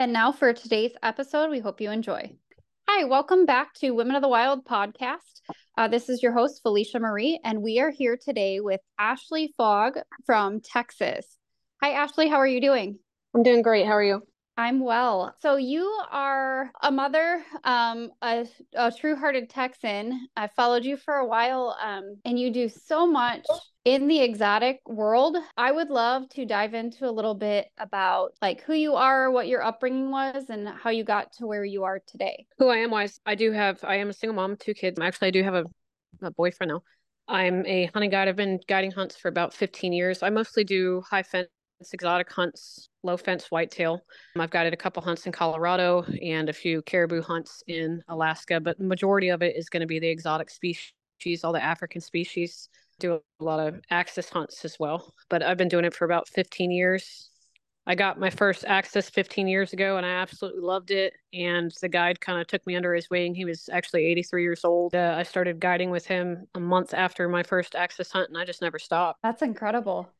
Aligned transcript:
And 0.00 0.12
now 0.12 0.30
for 0.30 0.52
today's 0.52 0.92
episode, 1.02 1.50
we 1.50 1.58
hope 1.58 1.80
you 1.80 1.90
enjoy. 1.90 2.32
Hi, 2.88 3.02
welcome 3.02 3.46
back 3.46 3.74
to 3.80 3.90
Women 3.90 4.14
of 4.14 4.22
the 4.22 4.28
Wild 4.28 4.64
podcast. 4.64 5.40
Uh, 5.76 5.88
this 5.88 6.08
is 6.08 6.22
your 6.22 6.30
host, 6.30 6.62
Felicia 6.62 7.00
Marie, 7.00 7.40
and 7.42 7.62
we 7.62 7.80
are 7.80 7.90
here 7.90 8.16
today 8.16 8.60
with 8.60 8.80
Ashley 8.96 9.52
Fogg 9.56 9.98
from 10.24 10.60
Texas. 10.60 11.26
Hi, 11.82 11.94
Ashley. 11.94 12.28
How 12.28 12.36
are 12.36 12.46
you 12.46 12.60
doing? 12.60 13.00
I'm 13.34 13.42
doing 13.42 13.60
great. 13.60 13.86
How 13.86 13.94
are 13.94 14.04
you? 14.04 14.22
I'm 14.56 14.78
well. 14.78 15.34
So 15.42 15.56
you 15.56 15.82
are 16.12 16.70
a 16.80 16.92
mother, 16.92 17.44
um, 17.64 18.10
a, 18.22 18.46
a 18.74 18.92
true-hearted 18.92 19.50
Texan. 19.50 20.28
I 20.36 20.46
followed 20.46 20.84
you 20.84 20.96
for 20.96 21.14
a 21.14 21.26
while, 21.26 21.76
um, 21.82 22.18
and 22.24 22.38
you 22.38 22.52
do 22.52 22.68
so 22.68 23.04
much 23.04 23.46
in 23.88 24.06
the 24.06 24.20
exotic 24.20 24.80
world. 24.86 25.38
I 25.56 25.72
would 25.72 25.88
love 25.88 26.28
to 26.30 26.44
dive 26.44 26.74
into 26.74 27.08
a 27.08 27.10
little 27.10 27.34
bit 27.34 27.68
about 27.78 28.32
like 28.42 28.60
who 28.60 28.74
you 28.74 28.96
are, 28.96 29.30
what 29.30 29.48
your 29.48 29.62
upbringing 29.62 30.10
was, 30.10 30.50
and 30.50 30.68
how 30.68 30.90
you 30.90 31.04
got 31.04 31.32
to 31.34 31.46
where 31.46 31.64
you 31.64 31.84
are 31.84 31.98
today. 32.06 32.44
Who 32.58 32.68
I 32.68 32.76
am 32.76 32.90
wise. 32.90 33.18
I 33.24 33.34
do 33.34 33.50
have. 33.50 33.82
I 33.82 33.96
am 33.96 34.10
a 34.10 34.12
single 34.12 34.36
mom, 34.36 34.56
two 34.56 34.74
kids. 34.74 35.00
Actually, 35.00 35.28
I 35.28 35.30
do 35.30 35.42
have 35.42 35.54
a, 35.54 35.64
a 36.20 36.30
boyfriend 36.30 36.70
now. 36.70 36.82
I'm 37.28 37.64
a 37.64 37.86
hunting 37.86 38.10
guide. 38.10 38.28
I've 38.28 38.36
been 38.36 38.60
guiding 38.68 38.90
hunts 38.90 39.16
for 39.16 39.28
about 39.28 39.54
15 39.54 39.94
years. 39.94 40.22
I 40.22 40.28
mostly 40.28 40.64
do 40.64 41.02
high 41.08 41.22
fence 41.22 41.48
exotic 41.90 42.30
hunts, 42.30 42.90
low 43.02 43.16
fence 43.16 43.50
whitetail. 43.50 44.02
Um, 44.36 44.42
I've 44.42 44.50
guided 44.50 44.74
a 44.74 44.76
couple 44.76 45.02
hunts 45.02 45.24
in 45.24 45.32
Colorado 45.32 46.04
and 46.22 46.50
a 46.50 46.52
few 46.52 46.82
caribou 46.82 47.22
hunts 47.22 47.62
in 47.68 48.02
Alaska, 48.08 48.60
but 48.60 48.76
the 48.76 48.84
majority 48.84 49.30
of 49.30 49.42
it 49.42 49.56
is 49.56 49.70
going 49.70 49.80
to 49.80 49.86
be 49.86 49.98
the 49.98 50.08
exotic 50.08 50.50
species, 50.50 51.42
all 51.42 51.54
the 51.54 51.62
African 51.62 52.02
species. 52.02 52.68
Do 52.98 53.20
a 53.40 53.44
lot 53.44 53.60
of 53.60 53.80
axis 53.90 54.28
hunts 54.28 54.64
as 54.64 54.76
well, 54.78 55.14
but 55.28 55.42
I've 55.42 55.56
been 55.56 55.68
doing 55.68 55.84
it 55.84 55.94
for 55.94 56.04
about 56.04 56.28
15 56.28 56.70
years. 56.70 57.30
I 57.86 57.94
got 57.94 58.18
my 58.18 58.28
first 58.28 58.64
axis 58.66 59.08
15 59.08 59.48
years 59.48 59.72
ago 59.72 59.96
and 59.96 60.04
I 60.04 60.10
absolutely 60.10 60.60
loved 60.62 60.90
it. 60.90 61.14
And 61.32 61.72
the 61.80 61.88
guide 61.88 62.20
kind 62.20 62.40
of 62.40 62.46
took 62.46 62.66
me 62.66 62.76
under 62.76 62.94
his 62.94 63.08
wing. 63.08 63.34
He 63.34 63.44
was 63.44 63.70
actually 63.72 64.04
83 64.04 64.42
years 64.42 64.64
old. 64.64 64.94
Uh, 64.94 65.14
I 65.16 65.22
started 65.22 65.58
guiding 65.60 65.90
with 65.90 66.06
him 66.06 66.46
a 66.54 66.60
month 66.60 66.92
after 66.92 67.28
my 67.28 67.42
first 67.42 67.74
axis 67.74 68.10
hunt 68.12 68.28
and 68.28 68.36
I 68.36 68.44
just 68.44 68.60
never 68.60 68.78
stopped. 68.78 69.20
That's 69.22 69.42
incredible. 69.42 70.10